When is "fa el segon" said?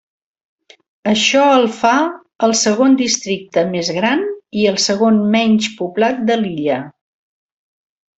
1.81-2.95